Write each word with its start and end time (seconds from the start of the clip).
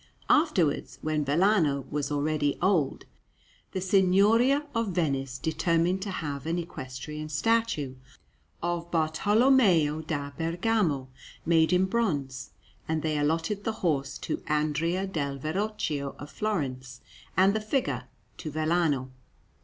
Afterwards, 0.31 0.97
when 1.03 1.23
Vellano 1.23 1.85
was 1.91 2.11
already 2.11 2.57
old, 2.59 3.05
the 3.71 3.79
Signoria 3.79 4.65
of 4.73 4.93
Venice 4.95 5.37
determined 5.37 6.01
to 6.01 6.09
have 6.09 6.47
an 6.47 6.57
equestrian 6.57 7.29
statue 7.29 7.93
of 8.63 8.89
Bartolommeo 8.89 10.01
da 10.01 10.31
Bergamo 10.31 11.09
made 11.45 11.71
in 11.71 11.85
bronze; 11.85 12.49
and 12.87 13.03
they 13.03 13.15
allotted 13.15 13.63
the 13.63 13.73
horse 13.85 14.17
to 14.17 14.41
Andrea 14.47 15.05
del 15.05 15.37
Verrocchio 15.37 16.15
of 16.17 16.31
Florence, 16.31 17.01
and 17.37 17.53
the 17.53 17.61
figure 17.61 18.05
to 18.37 18.49
Vellano. 18.51 19.11